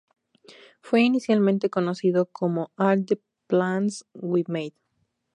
[0.81, 4.73] Fue inicialmente conocido como "All the plans we made".